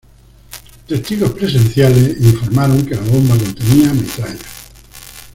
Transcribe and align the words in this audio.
Testigos 0.87 1.29
presenciales 1.33 2.19
informaron 2.19 2.83
que 2.87 2.95
la 2.95 3.01
bomba 3.01 3.35
contenía 3.37 3.93
metralla. 3.93 4.39